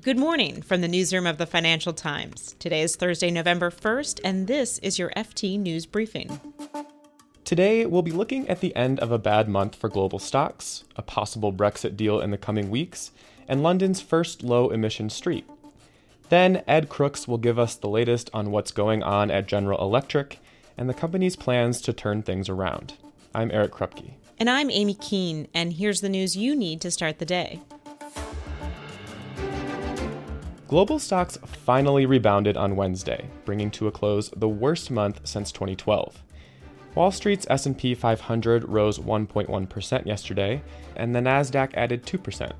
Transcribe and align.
Good 0.00 0.16
morning 0.16 0.62
from 0.62 0.80
the 0.80 0.88
newsroom 0.88 1.26
of 1.26 1.36
the 1.36 1.44
Financial 1.44 1.92
Times. 1.92 2.54
Today 2.58 2.80
is 2.80 2.96
Thursday, 2.96 3.30
November 3.30 3.70
1st, 3.70 4.20
and 4.24 4.46
this 4.46 4.78
is 4.78 4.98
your 4.98 5.10
FT 5.10 5.58
News 5.58 5.84
Briefing. 5.84 6.40
Today, 7.44 7.84
we'll 7.84 8.00
be 8.00 8.10
looking 8.10 8.48
at 8.48 8.60
the 8.60 8.74
end 8.74 8.98
of 9.00 9.12
a 9.12 9.18
bad 9.18 9.46
month 9.46 9.74
for 9.74 9.90
global 9.90 10.18
stocks, 10.18 10.84
a 10.96 11.02
possible 11.02 11.52
Brexit 11.52 11.98
deal 11.98 12.18
in 12.20 12.30
the 12.30 12.38
coming 12.38 12.70
weeks, 12.70 13.10
and 13.46 13.62
London's 13.62 14.00
first 14.00 14.42
low 14.42 14.70
emission 14.70 15.10
street. 15.10 15.46
Then, 16.30 16.62
Ed 16.66 16.88
Crooks 16.88 17.28
will 17.28 17.36
give 17.36 17.58
us 17.58 17.74
the 17.74 17.88
latest 17.88 18.30
on 18.32 18.52
what's 18.52 18.70
going 18.70 19.02
on 19.02 19.30
at 19.30 19.48
General 19.48 19.82
Electric 19.82 20.38
and 20.78 20.88
the 20.88 20.94
company's 20.94 21.36
plans 21.36 21.80
to 21.82 21.92
turn 21.92 22.22
things 22.22 22.48
around. 22.48 22.94
I'm 23.34 23.50
Eric 23.50 23.72
Krupke. 23.72 24.12
And 24.38 24.48
I'm 24.48 24.70
Amy 24.70 24.94
Keene, 24.94 25.48
and 25.52 25.74
here's 25.74 26.00
the 26.00 26.08
news 26.08 26.38
you 26.38 26.56
need 26.56 26.80
to 26.80 26.90
start 26.90 27.18
the 27.18 27.26
day. 27.26 27.60
Global 30.70 31.00
stocks 31.00 31.36
finally 31.42 32.06
rebounded 32.06 32.56
on 32.56 32.76
Wednesday, 32.76 33.28
bringing 33.44 33.72
to 33.72 33.88
a 33.88 33.90
close 33.90 34.30
the 34.36 34.48
worst 34.48 34.88
month 34.88 35.20
since 35.24 35.50
2012. 35.50 36.22
Wall 36.94 37.10
Street's 37.10 37.44
S&P 37.50 37.92
500 37.92 38.68
rose 38.68 39.00
1.1% 39.00 40.06
yesterday, 40.06 40.62
and 40.94 41.12
the 41.12 41.18
Nasdaq 41.18 41.72
added 41.74 42.06
2%. 42.06 42.52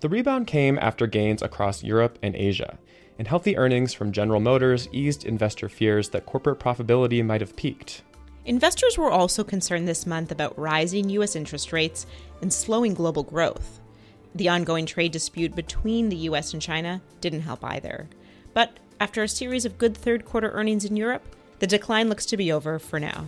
The 0.00 0.08
rebound 0.08 0.48
came 0.48 0.76
after 0.80 1.06
gains 1.06 1.40
across 1.40 1.84
Europe 1.84 2.18
and 2.20 2.34
Asia, 2.34 2.78
and 3.16 3.28
healthy 3.28 3.56
earnings 3.56 3.94
from 3.94 4.10
General 4.10 4.40
Motors 4.40 4.88
eased 4.90 5.24
investor 5.24 5.68
fears 5.68 6.08
that 6.08 6.26
corporate 6.26 6.58
profitability 6.58 7.24
might 7.24 7.42
have 7.42 7.54
peaked. 7.54 8.02
Investors 8.44 8.98
were 8.98 9.12
also 9.12 9.44
concerned 9.44 9.86
this 9.86 10.04
month 10.04 10.32
about 10.32 10.58
rising 10.58 11.10
U.S. 11.10 11.36
interest 11.36 11.72
rates 11.72 12.06
and 12.42 12.52
slowing 12.52 12.92
global 12.92 13.22
growth. 13.22 13.78
The 14.36 14.50
ongoing 14.50 14.84
trade 14.84 15.12
dispute 15.12 15.56
between 15.56 16.10
the 16.10 16.28
US 16.28 16.52
and 16.52 16.60
China 16.60 17.00
didn't 17.22 17.40
help 17.40 17.64
either. 17.64 18.06
But 18.52 18.76
after 19.00 19.22
a 19.22 19.28
series 19.28 19.64
of 19.64 19.78
good 19.78 19.96
third 19.96 20.26
quarter 20.26 20.50
earnings 20.50 20.84
in 20.84 20.94
Europe, 20.94 21.22
the 21.58 21.66
decline 21.66 22.10
looks 22.10 22.26
to 22.26 22.36
be 22.36 22.52
over 22.52 22.78
for 22.78 23.00
now. 23.00 23.24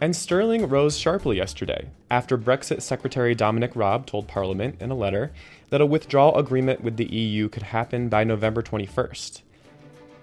And 0.00 0.16
sterling 0.16 0.68
rose 0.68 0.98
sharply 0.98 1.36
yesterday 1.36 1.90
after 2.10 2.36
Brexit 2.36 2.82
Secretary 2.82 3.36
Dominic 3.36 3.76
Raab 3.76 4.04
told 4.04 4.26
Parliament 4.26 4.78
in 4.80 4.90
a 4.90 4.96
letter 4.96 5.30
that 5.68 5.80
a 5.80 5.86
withdrawal 5.86 6.36
agreement 6.36 6.82
with 6.82 6.96
the 6.96 7.06
EU 7.06 7.48
could 7.48 7.62
happen 7.62 8.08
by 8.08 8.24
November 8.24 8.62
21st. 8.62 9.42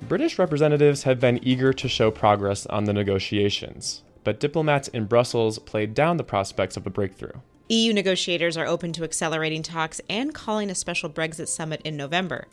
British 0.01 0.37
representatives 0.37 1.03
have 1.03 1.21
been 1.21 1.39
eager 1.43 1.71
to 1.71 1.87
show 1.87 2.11
progress 2.11 2.65
on 2.65 2.83
the 2.83 2.93
negotiations, 2.93 4.03
but 4.25 4.41
diplomats 4.41 4.89
in 4.89 5.05
Brussels 5.05 5.59
played 5.59 5.93
down 5.93 6.17
the 6.17 6.25
prospects 6.25 6.75
of 6.75 6.85
a 6.85 6.89
breakthrough. 6.89 7.39
EU 7.69 7.91
negotiators 7.91 8.55
are 8.55 8.65
open 8.65 8.93
to 8.93 9.03
accelerating 9.03 9.61
talks 9.61 9.99
and 10.09 10.33
calling 10.33 10.69
a 10.69 10.75
special 10.75 11.09
Brexit 11.09 11.49
summit 11.49 11.81
in 11.83 11.97
November. 11.97 12.47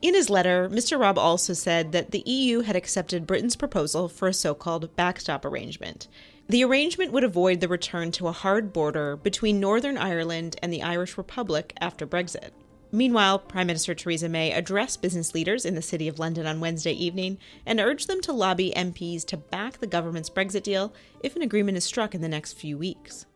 In 0.00 0.14
his 0.14 0.30
letter, 0.30 0.68
Mr. 0.70 0.98
Raab 0.98 1.18
also 1.18 1.52
said 1.52 1.92
that 1.92 2.10
the 2.10 2.22
EU 2.26 2.60
had 2.60 2.76
accepted 2.76 3.26
Britain's 3.26 3.56
proposal 3.56 4.08
for 4.08 4.28
a 4.28 4.34
so 4.34 4.54
called 4.54 4.94
backstop 4.96 5.44
arrangement. 5.44 6.08
The 6.48 6.64
arrangement 6.64 7.12
would 7.12 7.24
avoid 7.24 7.60
the 7.60 7.68
return 7.68 8.12
to 8.12 8.28
a 8.28 8.32
hard 8.32 8.72
border 8.72 9.16
between 9.16 9.60
Northern 9.60 9.98
Ireland 9.98 10.56
and 10.62 10.72
the 10.72 10.82
Irish 10.82 11.18
Republic 11.18 11.74
after 11.80 12.06
Brexit. 12.06 12.50
Meanwhile, 12.92 13.40
Prime 13.40 13.66
Minister 13.66 13.94
Theresa 13.94 14.28
May 14.28 14.52
addressed 14.52 15.02
business 15.02 15.34
leaders 15.34 15.66
in 15.66 15.74
the 15.74 15.82
City 15.82 16.08
of 16.08 16.18
London 16.18 16.46
on 16.46 16.60
Wednesday 16.60 16.92
evening 16.92 17.36
and 17.66 17.80
urged 17.80 18.08
them 18.08 18.20
to 18.22 18.32
lobby 18.32 18.72
MPs 18.76 19.24
to 19.26 19.36
back 19.36 19.78
the 19.78 19.86
government's 19.86 20.30
Brexit 20.30 20.62
deal 20.62 20.94
if 21.20 21.36
an 21.36 21.42
agreement 21.42 21.76
is 21.76 21.84
struck 21.84 22.14
in 22.14 22.22
the 22.22 22.28
next 22.28 22.54
few 22.54 22.78
weeks. 22.78 23.26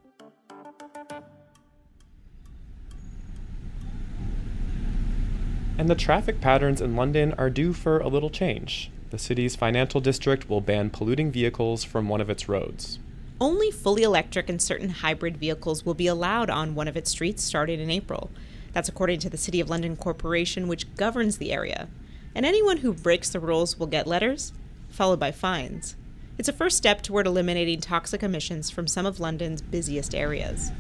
And 5.81 5.89
the 5.89 5.95
traffic 5.95 6.43
patterns 6.43 6.83
in 6.83 6.95
London 6.95 7.33
are 7.39 7.49
due 7.49 7.73
for 7.73 8.01
a 8.01 8.09
little 8.09 8.29
change. 8.29 8.91
The 9.09 9.19
city's 9.19 9.57
financial 9.57 10.03
district 10.03 10.47
will 10.47 10.61
ban 10.61 10.91
polluting 10.91 11.33
vehicles 11.33 11.85
from 11.85 12.07
one 12.07 12.21
of 12.21 12.29
its 12.29 12.51
roads. 12.51 12.99
Only 13.41 13.71
fully 13.71 14.03
electric 14.03 14.51
and 14.51 14.61
certain 14.61 14.91
hybrid 14.91 15.39
vehicles 15.39 15.87
will 15.87 15.95
be 15.95 16.07
allowed 16.07 16.51
on 16.51 16.75
one 16.75 16.87
of 16.87 16.99
its 16.99 17.13
streets 17.13 17.43
starting 17.43 17.81
in 17.81 17.89
April. 17.89 18.31
That's 18.75 18.91
according 18.91 19.21
to 19.21 19.31
the 19.31 19.39
City 19.39 19.59
of 19.59 19.71
London 19.71 19.97
Corporation, 19.97 20.69
which 20.69 20.95
governs 20.97 21.39
the 21.39 21.51
area. 21.51 21.89
And 22.35 22.45
anyone 22.45 22.77
who 22.77 22.93
breaks 22.93 23.31
the 23.31 23.41
rules 23.41 23.79
will 23.79 23.87
get 23.87 24.07
letters, 24.07 24.53
followed 24.91 25.19
by 25.19 25.33
fines. 25.33 25.97
It's 26.37 26.51
a 26.51 26.53
first 26.53 26.77
step 26.77 27.01
toward 27.01 27.27
eliminating 27.27 27.81
toxic 27.81 28.23
emissions 28.23 28.69
from 28.69 28.87
some 28.87 29.07
of 29.07 29.19
London's 29.19 29.63
busiest 29.63 30.15
areas. 30.15 30.73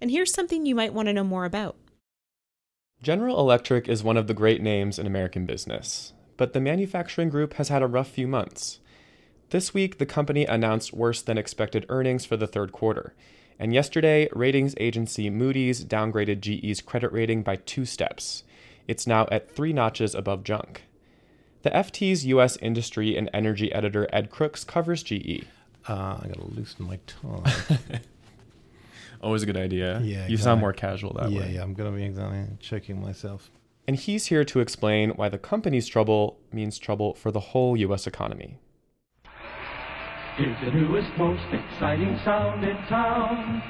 And 0.00 0.08
here's 0.08 0.32
something 0.32 0.64
you 0.64 0.76
might 0.76 0.94
want 0.94 1.08
to 1.08 1.12
know 1.12 1.24
more 1.24 1.46
about. 1.46 1.74
General 3.02 3.38
Electric 3.38 3.88
is 3.88 4.02
one 4.02 4.16
of 4.16 4.26
the 4.26 4.34
great 4.34 4.62
names 4.62 4.98
in 4.98 5.06
American 5.06 5.44
business, 5.44 6.12
but 6.36 6.52
the 6.52 6.60
manufacturing 6.60 7.28
group 7.28 7.54
has 7.54 7.68
had 7.68 7.82
a 7.82 7.86
rough 7.86 8.08
few 8.08 8.26
months. 8.26 8.80
This 9.50 9.74
week, 9.74 9.98
the 9.98 10.06
company 10.06 10.44
announced 10.44 10.92
worse 10.92 11.22
than 11.22 11.38
expected 11.38 11.86
earnings 11.88 12.24
for 12.24 12.36
the 12.36 12.46
third 12.46 12.72
quarter, 12.72 13.14
and 13.58 13.72
yesterday, 13.72 14.28
ratings 14.32 14.74
agency 14.78 15.30
Moody's 15.30 15.84
downgraded 15.84 16.40
GE's 16.40 16.80
credit 16.80 17.12
rating 17.12 17.42
by 17.42 17.56
two 17.56 17.84
steps. 17.84 18.42
It's 18.88 19.06
now 19.06 19.28
at 19.30 19.50
three 19.54 19.72
notches 19.72 20.14
above 20.14 20.42
junk. 20.42 20.84
The 21.62 21.70
FT's 21.70 22.26
U.S. 22.26 22.56
industry 22.58 23.16
and 23.16 23.30
energy 23.32 23.72
editor 23.72 24.08
Ed 24.12 24.30
Crooks 24.30 24.64
covers 24.64 25.02
GE. 25.02 25.44
Uh, 25.88 26.18
I 26.22 26.28
gotta 26.28 26.44
loosen 26.44 26.86
my 26.86 26.98
tie. 27.06 28.00
Always 29.22 29.42
a 29.42 29.46
good 29.46 29.56
idea. 29.56 30.00
Yeah, 30.02 30.26
You 30.28 30.36
sound 30.36 30.60
more 30.60 30.72
casual 30.72 31.12
that 31.14 31.30
yeah, 31.30 31.40
way. 31.40 31.52
yeah, 31.54 31.62
I'm 31.62 31.74
gonna 31.74 31.92
be 31.92 32.04
exactly 32.04 32.44
checking 32.60 33.00
myself. 33.00 33.50
And 33.88 33.96
he's 33.96 34.26
here 34.26 34.44
to 34.44 34.60
explain 34.60 35.10
why 35.10 35.28
the 35.28 35.38
company's 35.38 35.86
trouble 35.86 36.38
means 36.52 36.78
trouble 36.78 37.14
for 37.14 37.30
the 37.30 37.40
whole 37.40 37.76
U.S. 37.76 38.06
economy. 38.06 38.58
Here's 40.36 40.60
the 40.60 40.70
newest, 40.72 41.08
most 41.16 41.42
exciting 41.52 42.18
sound 42.24 42.62
in 42.64 42.76
town. 42.88 43.62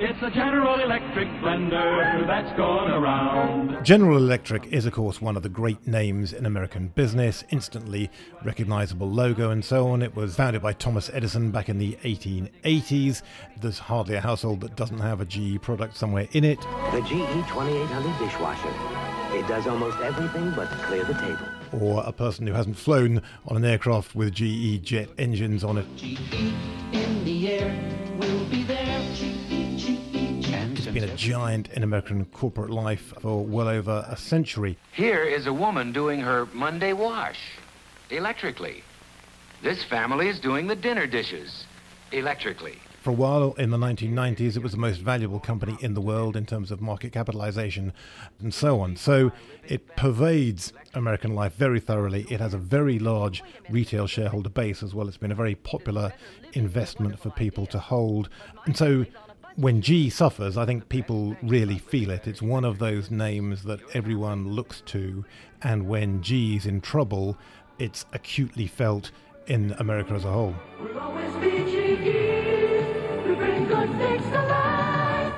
It's 0.00 0.22
a 0.22 0.30
General 0.30 0.78
Electric 0.78 1.26
blender 1.42 2.24
that's 2.24 2.56
going 2.56 2.88
around. 2.88 3.84
General 3.84 4.18
Electric 4.18 4.72
is, 4.72 4.86
of 4.86 4.92
course, 4.92 5.20
one 5.20 5.36
of 5.36 5.42
the 5.42 5.48
great 5.48 5.88
names 5.88 6.32
in 6.32 6.46
American 6.46 6.86
business, 6.94 7.42
instantly 7.50 8.08
recognizable 8.44 9.10
logo 9.10 9.50
and 9.50 9.64
so 9.64 9.88
on. 9.88 10.00
It 10.02 10.14
was 10.14 10.36
founded 10.36 10.62
by 10.62 10.74
Thomas 10.74 11.10
Edison 11.12 11.50
back 11.50 11.68
in 11.68 11.78
the 11.78 11.98
1880s. 12.04 13.22
There's 13.60 13.80
hardly 13.80 14.14
a 14.14 14.20
household 14.20 14.60
that 14.60 14.76
doesn't 14.76 15.00
have 15.00 15.20
a 15.20 15.24
GE 15.24 15.60
product 15.62 15.96
somewhere 15.96 16.28
in 16.30 16.44
it. 16.44 16.60
The 16.92 17.00
GE 17.00 17.48
2800 17.48 18.18
dishwasher. 18.20 18.74
It 19.36 19.48
does 19.48 19.66
almost 19.66 19.98
everything 19.98 20.52
but 20.54 20.68
clear 20.82 21.02
the 21.02 21.14
table. 21.14 21.48
Or 21.72 22.04
a 22.06 22.12
person 22.12 22.46
who 22.46 22.52
hasn't 22.52 22.76
flown 22.76 23.20
on 23.48 23.56
an 23.56 23.64
aircraft 23.64 24.14
with 24.14 24.32
GE 24.32 24.80
jet 24.80 25.08
engines 25.18 25.64
on 25.64 25.76
it. 25.76 25.86
GE 25.96 26.20
been 30.94 31.04
a 31.04 31.16
giant 31.16 31.68
in 31.70 31.82
American 31.82 32.24
corporate 32.26 32.70
life 32.70 33.14
for 33.20 33.44
well 33.44 33.68
over 33.68 34.06
a 34.08 34.16
century. 34.16 34.76
Here 34.92 35.24
is 35.24 35.46
a 35.46 35.52
woman 35.52 35.92
doing 35.92 36.20
her 36.20 36.46
Monday 36.52 36.92
wash 36.92 37.38
electrically. 38.10 38.82
This 39.62 39.84
family 39.84 40.28
is 40.28 40.38
doing 40.40 40.66
the 40.66 40.76
dinner 40.76 41.06
dishes 41.06 41.64
electrically. 42.12 42.78
For 43.02 43.10
a 43.10 43.14
while 43.14 43.52
in 43.54 43.70
the 43.70 43.76
1990s, 43.76 44.56
it 44.56 44.62
was 44.62 44.72
the 44.72 44.78
most 44.78 45.00
valuable 45.00 45.38
company 45.38 45.76
in 45.80 45.94
the 45.94 46.00
world 46.00 46.36
in 46.36 46.46
terms 46.46 46.70
of 46.70 46.80
market 46.80 47.12
capitalization 47.12 47.92
and 48.40 48.52
so 48.52 48.80
on. 48.80 48.96
So 48.96 49.30
it 49.66 49.96
pervades 49.96 50.72
American 50.94 51.34
life 51.34 51.54
very 51.54 51.80
thoroughly. 51.80 52.26
It 52.28 52.40
has 52.40 52.54
a 52.54 52.58
very 52.58 52.98
large 52.98 53.42
retail 53.70 54.08
shareholder 54.08 54.50
base 54.50 54.82
as 54.82 54.94
well. 54.94 55.06
It's 55.06 55.16
been 55.16 55.32
a 55.32 55.36
very 55.36 55.54
popular 55.54 56.12
investment 56.54 57.20
for 57.20 57.30
people 57.30 57.66
to 57.66 57.78
hold. 57.78 58.28
And 58.66 58.76
so 58.76 59.06
when 59.56 59.82
G 59.82 60.08
suffers, 60.10 60.56
I 60.56 60.64
think 60.66 60.88
people 60.88 61.36
really 61.42 61.78
feel 61.78 62.10
it. 62.10 62.26
It's 62.26 62.42
one 62.42 62.64
of 62.64 62.78
those 62.78 63.10
names 63.10 63.64
that 63.64 63.80
everyone 63.94 64.48
looks 64.48 64.82
to. 64.86 65.24
And 65.62 65.88
when 65.88 66.22
G's 66.22 66.66
in 66.66 66.80
trouble, 66.80 67.36
it's 67.78 68.06
acutely 68.12 68.66
felt 68.66 69.10
in 69.46 69.74
America 69.78 70.14
as 70.14 70.24
a 70.24 70.32
whole. 70.32 70.54
We'll 70.80 70.98
always 70.98 71.32
be 71.36 71.50
GE. 71.50 73.26
We 73.26 73.34
bring 73.34 73.66
good 73.66 73.90
things 73.96 74.22
to 74.24 74.46
life. 74.46 75.34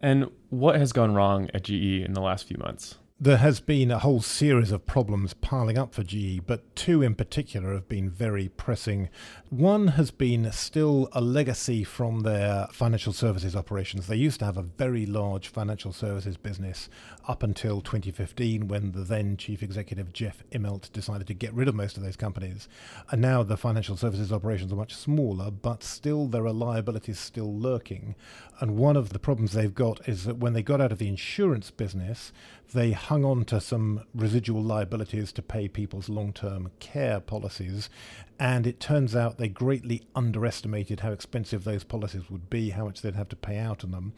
And 0.00 0.30
what 0.50 0.76
has 0.76 0.92
gone 0.92 1.14
wrong 1.14 1.50
at 1.54 1.64
GE 1.64 2.02
in 2.04 2.12
the 2.14 2.20
last 2.20 2.46
few 2.46 2.56
months? 2.58 2.98
There 3.20 3.38
has 3.38 3.58
been 3.58 3.90
a 3.90 3.98
whole 3.98 4.20
series 4.20 4.70
of 4.70 4.86
problems 4.86 5.34
piling 5.34 5.76
up 5.76 5.92
for 5.92 6.04
GE, 6.04 6.46
but 6.46 6.76
two 6.76 7.02
in 7.02 7.16
particular 7.16 7.74
have 7.74 7.88
been 7.88 8.08
very 8.08 8.48
pressing. 8.50 9.08
One 9.50 9.88
has 9.88 10.12
been 10.12 10.52
still 10.52 11.08
a 11.10 11.20
legacy 11.20 11.82
from 11.82 12.20
their 12.20 12.68
financial 12.70 13.12
services 13.12 13.56
operations. 13.56 14.06
They 14.06 14.14
used 14.14 14.38
to 14.38 14.44
have 14.44 14.56
a 14.56 14.62
very 14.62 15.04
large 15.04 15.48
financial 15.48 15.92
services 15.92 16.36
business 16.36 16.88
up 17.26 17.42
until 17.42 17.80
2015 17.80 18.68
when 18.68 18.92
the 18.92 19.02
then 19.02 19.36
chief 19.36 19.64
executive 19.64 20.12
Jeff 20.12 20.44
Immelt 20.52 20.92
decided 20.92 21.26
to 21.26 21.34
get 21.34 21.52
rid 21.52 21.66
of 21.66 21.74
most 21.74 21.96
of 21.96 22.04
those 22.04 22.16
companies. 22.16 22.68
And 23.10 23.20
now 23.20 23.42
the 23.42 23.56
financial 23.56 23.96
services 23.96 24.32
operations 24.32 24.72
are 24.72 24.76
much 24.76 24.94
smaller, 24.94 25.50
but 25.50 25.82
still 25.82 26.28
there 26.28 26.46
are 26.46 26.52
liabilities 26.52 27.18
still 27.18 27.52
lurking. 27.52 28.14
And 28.60 28.76
one 28.76 28.96
of 28.96 29.08
the 29.08 29.18
problems 29.18 29.52
they've 29.52 29.74
got 29.74 30.08
is 30.08 30.22
that 30.24 30.36
when 30.36 30.52
they 30.52 30.62
got 30.62 30.80
out 30.80 30.92
of 30.92 30.98
the 30.98 31.08
insurance 31.08 31.72
business, 31.72 32.32
they 32.72 32.92
hung 33.08 33.24
on 33.24 33.42
to 33.42 33.58
some 33.58 34.04
residual 34.14 34.62
liabilities 34.62 35.32
to 35.32 35.40
pay 35.40 35.66
people's 35.66 36.10
long 36.10 36.30
term 36.30 36.70
care 36.78 37.20
policies. 37.20 37.88
And 38.38 38.66
it 38.66 38.78
turns 38.78 39.16
out 39.16 39.38
they 39.38 39.48
greatly 39.48 40.06
underestimated 40.14 41.00
how 41.00 41.10
expensive 41.10 41.64
those 41.64 41.82
policies 41.84 42.30
would 42.30 42.48
be, 42.48 42.70
how 42.70 42.84
much 42.84 43.02
they'd 43.02 43.16
have 43.16 43.28
to 43.30 43.36
pay 43.36 43.58
out 43.58 43.82
on 43.82 43.90
them. 43.90 44.12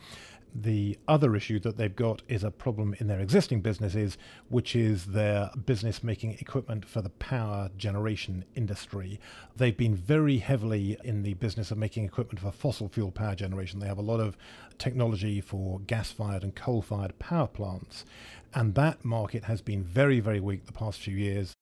The 0.55 0.99
other 1.07 1.37
issue 1.37 1.61
that 1.61 1.77
they've 1.77 1.95
got 1.95 2.23
is 2.29 2.43
a 2.43 2.51
problem 2.51 2.95
in 2.99 3.07
their 3.07 3.21
existing 3.21 3.61
businesses, 3.61 4.19
which 4.49 4.75
is 4.75 5.07
their 5.07 5.51
business 5.65 6.03
making 6.03 6.33
equipment 6.33 6.85
for 6.85 7.03
the 7.03 7.11
power 7.11 7.71
generation 7.77 8.45
industry. 8.57 9.21
They've 9.57 9.77
been 9.77 9.95
very 9.95 10.39
heavily 10.39 10.99
in 11.05 11.23
the 11.23 11.35
business 11.35 11.71
of 11.71 11.79
making 11.79 12.05
equipment 12.05 12.41
for 12.41 12.51
fossil 12.51 12.89
fuel 12.89 13.13
power 13.13 13.37
generation. 13.37 13.79
They 13.79 13.87
have 13.87 13.99
a 13.99 14.03
lot 14.03 14.21
of 14.21 14.37
technology 14.77 15.41
for 15.41 15.79
gas 15.81 16.11
fired 16.11 16.43
and 16.43 16.55
coal 16.55 16.83
fired 16.83 17.19
power 17.19 17.47
plants. 17.47 18.05
And 18.53 18.75
that 18.75 19.05
market 19.05 19.45
has 19.45 19.61
been 19.63 19.85
very, 19.85 20.19
very 20.19 20.41
weak 20.41 20.67
the 20.67 20.73
past 20.73 21.01
few 21.01 21.17
years. 21.17 21.55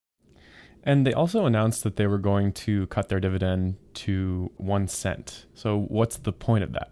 And 0.85 1.07
they 1.07 1.13
also 1.13 1.45
announced 1.45 1.83
that 1.85 1.97
they 1.97 2.07
were 2.07 2.19
going 2.19 2.53
to 2.53 2.87
cut 2.87 3.09
their 3.09 3.21
dividend 3.21 3.77
to 3.95 4.51
one 4.57 4.89
cent. 4.89 5.47
So, 5.55 5.79
what's 5.89 6.17
the 6.17 6.33
point 6.33 6.65
of 6.65 6.73
that? 6.73 6.91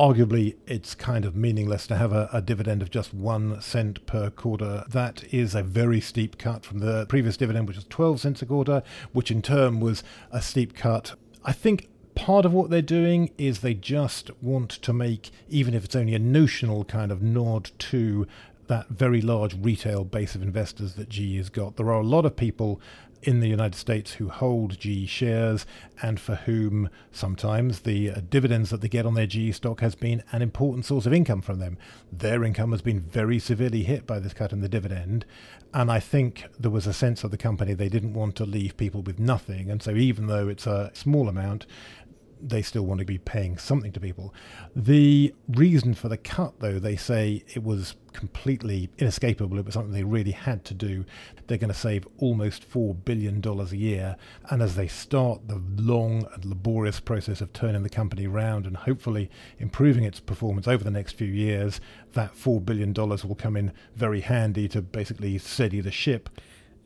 arguably 0.00 0.56
it's 0.66 0.94
kind 0.94 1.26
of 1.26 1.36
meaningless 1.36 1.86
to 1.86 1.94
have 1.94 2.10
a, 2.10 2.30
a, 2.32 2.40
dividend 2.40 2.80
of 2.80 2.90
just 2.90 3.12
one 3.12 3.60
cent 3.60 4.06
per 4.06 4.30
quarter. 4.30 4.82
That 4.88 5.22
is 5.30 5.54
a 5.54 5.62
very 5.62 6.00
steep 6.00 6.38
cut 6.38 6.64
from 6.64 6.78
the 6.78 7.04
previous 7.04 7.36
dividend, 7.36 7.68
which 7.68 7.76
was 7.76 7.84
12 7.84 8.18
cents 8.18 8.40
a 8.40 8.46
quarter, 8.46 8.82
which 9.12 9.30
in 9.30 9.42
turn 9.42 9.78
was 9.78 10.02
a 10.32 10.40
steep 10.40 10.74
cut. 10.74 11.12
I 11.44 11.52
think 11.52 11.90
part 12.14 12.46
of 12.46 12.52
what 12.54 12.70
they're 12.70 12.80
doing 12.80 13.30
is 13.36 13.60
they 13.60 13.74
just 13.74 14.30
want 14.42 14.70
to 14.70 14.94
make, 14.94 15.30
even 15.50 15.74
if 15.74 15.84
it's 15.84 15.96
only 15.96 16.14
a 16.14 16.18
notional 16.18 16.86
kind 16.86 17.12
of 17.12 17.20
nod 17.22 17.70
to 17.78 18.26
that 18.70 18.86
very 18.88 19.20
large 19.20 19.56
retail 19.60 20.04
base 20.04 20.36
of 20.36 20.42
investors 20.42 20.94
that 20.94 21.08
GE 21.08 21.36
has 21.36 21.50
got. 21.50 21.76
There 21.76 21.88
are 21.88 22.00
a 22.00 22.06
lot 22.06 22.24
of 22.24 22.36
people 22.36 22.80
in 23.20 23.40
the 23.40 23.48
United 23.48 23.76
States 23.76 24.12
who 24.12 24.28
hold 24.28 24.78
GE 24.78 25.08
shares 25.08 25.66
and 26.00 26.20
for 26.20 26.36
whom 26.36 26.88
sometimes 27.10 27.80
the 27.80 28.10
uh, 28.10 28.20
dividends 28.30 28.70
that 28.70 28.80
they 28.80 28.88
get 28.88 29.04
on 29.04 29.14
their 29.14 29.26
GE 29.26 29.54
stock 29.56 29.80
has 29.80 29.96
been 29.96 30.22
an 30.30 30.40
important 30.40 30.86
source 30.86 31.04
of 31.04 31.12
income 31.12 31.42
from 31.42 31.58
them. 31.58 31.76
Their 32.12 32.44
income 32.44 32.70
has 32.70 32.80
been 32.80 33.00
very 33.00 33.40
severely 33.40 33.82
hit 33.82 34.06
by 34.06 34.20
this 34.20 34.32
cut 34.32 34.52
in 34.52 34.60
the 34.60 34.68
dividend. 34.68 35.24
And 35.74 35.90
I 35.90 35.98
think 35.98 36.46
there 36.58 36.70
was 36.70 36.86
a 36.86 36.92
sense 36.92 37.24
of 37.24 37.32
the 37.32 37.36
company 37.36 37.74
they 37.74 37.88
didn't 37.88 38.14
want 38.14 38.36
to 38.36 38.44
leave 38.44 38.76
people 38.76 39.02
with 39.02 39.18
nothing. 39.18 39.68
And 39.68 39.82
so, 39.82 39.92
even 39.92 40.26
though 40.26 40.48
it's 40.48 40.66
a 40.66 40.90
small 40.94 41.28
amount, 41.28 41.66
they 42.42 42.62
still 42.62 42.82
want 42.82 43.00
to 43.00 43.04
be 43.04 43.18
paying 43.18 43.58
something 43.58 43.92
to 43.92 44.00
people. 44.00 44.34
The 44.74 45.34
reason 45.48 45.94
for 45.94 46.08
the 46.08 46.16
cut, 46.16 46.60
though, 46.60 46.78
they 46.78 46.96
say 46.96 47.44
it 47.48 47.62
was 47.62 47.96
completely 48.12 48.90
inescapable. 48.98 49.58
It 49.58 49.64
was 49.64 49.74
something 49.74 49.92
they 49.92 50.04
really 50.04 50.32
had 50.32 50.64
to 50.66 50.74
do. 50.74 51.04
They're 51.46 51.58
going 51.58 51.72
to 51.72 51.78
save 51.78 52.06
almost 52.18 52.70
$4 52.70 53.04
billion 53.04 53.42
a 53.46 53.64
year. 53.76 54.16
And 54.50 54.62
as 54.62 54.74
they 54.74 54.88
start 54.88 55.48
the 55.48 55.62
long 55.76 56.26
and 56.34 56.44
laborious 56.44 57.00
process 57.00 57.40
of 57.40 57.52
turning 57.52 57.82
the 57.82 57.88
company 57.88 58.26
around 58.26 58.66
and 58.66 58.76
hopefully 58.76 59.30
improving 59.58 60.04
its 60.04 60.20
performance 60.20 60.66
over 60.66 60.84
the 60.84 60.90
next 60.90 61.12
few 61.12 61.28
years, 61.28 61.80
that 62.12 62.34
$4 62.34 62.64
billion 62.64 62.92
will 62.92 63.36
come 63.36 63.56
in 63.56 63.72
very 63.94 64.20
handy 64.20 64.68
to 64.68 64.82
basically 64.82 65.38
steady 65.38 65.80
the 65.80 65.90
ship. 65.90 66.28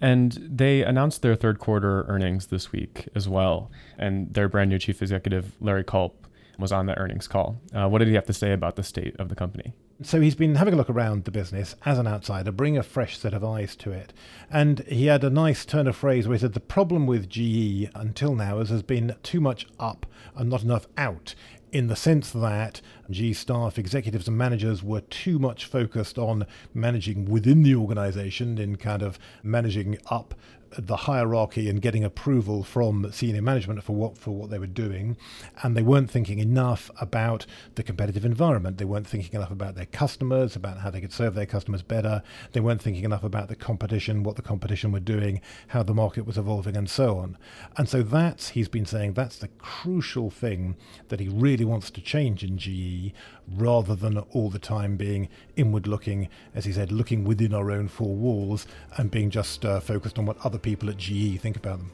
And 0.01 0.33
they 0.33 0.83
announced 0.83 1.23
their 1.23 1.35
third 1.35 1.59
quarter 1.59 2.05
earnings 2.09 2.49
this 2.49 2.73
week 2.73 3.09
as 3.15 3.29
well. 3.29 3.71
And 3.99 4.33
their 4.35 4.49
brand 4.49 4.71
new 4.71 4.79
chief 4.79 5.01
executive, 5.01 5.53
Larry 5.61 5.85
Culp, 5.85 6.27
was 6.59 6.73
on 6.73 6.87
the 6.87 6.97
earnings 6.99 7.27
call. 7.27 7.61
Uh, 7.75 7.89
what 7.89 7.99
did 7.99 8.09
he 8.09 8.15
have 8.15 8.27
to 8.27 8.33
say 8.33 8.53
about 8.53 8.77
the 8.77 8.83
state 8.83 9.17
of 9.19 9.29
the 9.29 9.35
company? 9.35 9.73
So 10.03 10.21
he's 10.21 10.35
been 10.35 10.57
having 10.57 10.75
a 10.75 10.77
look 10.77 10.91
around 10.91 11.25
the 11.25 11.31
business 11.31 11.77
as 11.87 11.99
an 11.99 12.07
outsider, 12.07 12.51
bring 12.51 12.77
a 12.77 12.83
fresh 12.83 13.17
set 13.17 13.33
of 13.33 13.45
eyes 13.45 13.77
to 13.77 13.93
it. 13.93 14.13
And 14.51 14.81
he 14.81 15.07
had 15.07 15.23
a 15.23 15.31
nice 15.31 15.65
turn 15.65 15.87
of 15.87 15.97
phrase 15.97 16.27
where 16.27 16.37
he 16.37 16.41
said 16.41 16.53
the 16.53 16.61
problem 16.61 17.07
with 17.07 17.29
GE 17.29 17.91
until 17.95 18.35
now 18.35 18.59
is 18.59 18.71
has 18.71 18.83
been 18.83 19.15
too 19.23 19.41
much 19.41 19.67
up 19.79 20.07
and 20.35 20.51
not 20.51 20.63
enough 20.63 20.89
out 20.99 21.35
in 21.75 21.89
the 21.89 21.97
sense 21.97 22.31
that 22.31 22.81
G 23.11 23.33
staff, 23.33 23.79
executives, 23.79 24.29
and 24.29 24.39
managers 24.39 24.83
were 24.85 25.01
too 25.01 25.41
much 25.41 25.65
focused 25.67 26.19
on 26.19 26.47
managing 26.73 27.25
within 27.25 27.65
the 27.65 27.75
organization, 27.75 28.59
in 28.59 28.77
kind 28.77 29.03
of 29.03 29.19
managing 29.43 29.99
up 30.09 30.35
the 30.79 30.97
hierarchy 30.97 31.69
and 31.69 31.81
getting 31.81 32.05
approval 32.05 32.65
from 32.65 33.11
senior 33.13 33.43
management 33.43 33.83
for 33.83 33.95
what 33.95 34.19
for 34.19 34.33
what 34.33 34.51
they 34.51 34.59
were 34.59 34.67
doing, 34.67 35.17
and 35.63 35.77
they 35.77 35.83
weren't 35.83 36.11
thinking 36.11 36.39
enough 36.39 36.91
about 37.01 37.47
the 37.75 37.83
competitive 37.83 38.25
environment. 38.25 38.79
They 38.79 38.85
weren't 38.85 39.07
thinking 39.07 39.35
enough 39.35 39.51
about 39.51 39.75
their 39.75 39.87
customers, 39.87 40.57
about 40.57 40.79
how 40.79 40.91
they 40.91 41.01
could 41.01 41.13
serve 41.13 41.35
their 41.35 41.47
customers 41.47 41.83
better. 41.83 42.23
They 42.53 42.61
weren't 42.61 42.83
thinking 42.83 43.05
enough 43.05 43.25
about 43.25 43.49
the 43.49 43.57
competition, 43.57 44.23
what 44.23 44.37
the 44.37 44.43
competition 44.43 44.93
were 44.93 45.01
doing, 45.01 45.41
how 45.69 45.83
the 45.83 45.95
market 45.95 46.27
was 46.27 46.39
evolving, 46.39 46.77
and 46.77 46.89
so 46.89 47.19
on. 47.19 47.39
And 47.77 47.89
so 47.89 48.03
that's 48.03 48.51
he's 48.51 48.69
been 48.69 48.87
saying 48.87 49.15
that's 49.15 49.39
the 49.39 49.49
crucial 49.59 50.31
thing 50.31 50.77
that 51.09 51.21
he 51.21 51.29
really 51.29 51.65
wants 51.65 51.91
to 51.91 52.01
change 52.01 52.43
in 52.43 52.59
GE, 52.59 53.13
rather 53.49 53.95
than 53.95 54.19
all 54.19 54.51
the 54.51 54.59
time 54.59 54.97
being 54.97 55.29
inward 55.57 55.87
looking, 55.87 56.29
as 56.55 56.65
he 56.65 56.73
said, 56.73 56.91
looking 56.91 57.25
within 57.25 57.55
our 57.55 57.71
own 57.71 57.89
four 57.89 58.15
walls 58.15 58.67
and 58.97 59.11
being 59.11 59.31
just 59.31 59.65
uh, 59.65 59.81
focused 59.81 60.19
on 60.19 60.27
what 60.27 60.39
other 60.45 60.59
people 60.65 60.91
at 60.91 60.97
GE 60.97 61.39
think 61.41 61.57
about 61.57 61.79
them. 61.79 61.93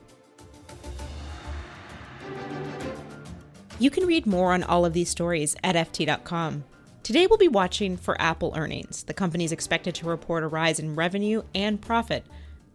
You 3.78 3.90
can 3.90 4.06
read 4.06 4.26
more 4.26 4.52
on 4.52 4.62
all 4.62 4.87
of 4.87 4.93
these 4.93 5.11
stories 5.11 5.56
at 5.62 5.75
FT.com. 5.75 6.64
Today 7.02 7.26
we'll 7.26 7.38
be 7.38 7.49
watching 7.49 7.96
for 7.96 8.20
Apple 8.20 8.52
earnings. 8.55 9.02
The 9.02 9.14
company 9.14 9.44
is 9.44 9.52
expected 9.52 9.94
to 9.96 10.06
report 10.06 10.44
a 10.44 10.49
rise 10.49 10.78
in 10.78 10.94
revenue 10.94 11.43
and 11.55 11.81
profit, 11.81 12.25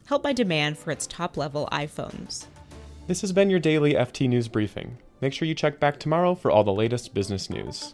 helped 0.07 0.23
by 0.23 0.33
demand 0.33 0.77
for 0.77 0.91
its 0.91 1.07
top 1.07 1.37
level 1.37 1.69
iPhones. 1.71 2.47
This 3.07 3.21
has 3.21 3.31
been 3.31 3.51
your 3.51 3.59
daily 3.59 3.93
FT 3.93 4.27
News 4.27 4.47
Briefing. 4.47 4.97
Make 5.21 5.33
sure 5.33 5.47
you 5.47 5.55
check 5.55 5.79
back 5.79 5.99
tomorrow 5.99 6.35
for 6.35 6.51
all 6.51 6.63
the 6.63 6.73
latest 6.73 7.13
business 7.13 7.49
news. 7.49 7.93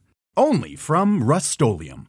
only 0.37 0.75
from 0.75 1.23
Rust-Oleum 1.23 2.07